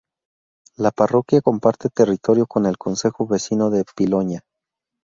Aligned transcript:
La 0.77 0.89
parroquia 0.89 1.41
comparte 1.43 1.89
territorio 1.91 2.47
con 2.47 2.65
el 2.65 2.75
concejo 2.79 3.27
vecino 3.27 3.69
de 3.69 3.85
Piloña. 3.95 4.41